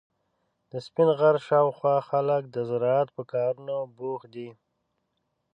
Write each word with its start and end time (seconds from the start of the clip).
د 0.71 0.73
سپین 0.85 1.09
غر 1.19 1.35
شاوخوا 1.47 1.95
خلک 2.09 2.41
د 2.49 2.57
زراعت 2.69 3.07
په 3.15 3.23
کارونو 3.33 3.75
بوخت 3.97 4.27
دي. 4.35 4.49